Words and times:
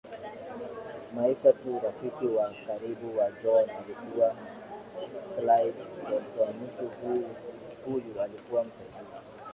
maisha 1.15 1.53
tu 1.53 1.79
rafiki 1.83 2.25
wa 2.25 2.53
karibu 2.67 3.17
wa 3.17 3.31
John 3.43 3.69
alikuwa 3.69 4.35
Klayd 5.39 5.75
TolsonMtu 6.05 6.91
huyu 7.85 8.21
alikuwa 8.21 8.63
msaidizi 8.63 9.21